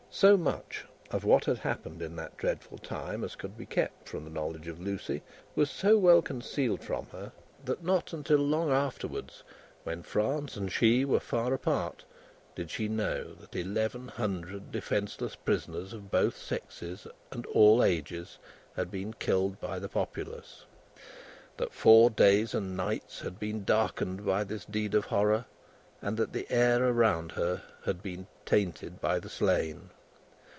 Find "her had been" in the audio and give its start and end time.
27.31-28.27